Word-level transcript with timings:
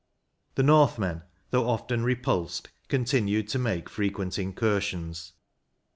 The 0.55 0.63
northmen, 0.63 1.21
though 1.51 1.69
often 1.69 2.03
repulsed, 2.03 2.69
con 2.89 3.05
tinued 3.05 3.47
to 3.49 3.59
make 3.59 3.87
frequent 3.87 4.39
incursions. 4.39 5.33